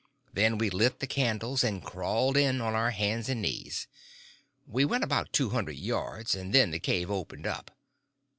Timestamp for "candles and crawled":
1.05-2.35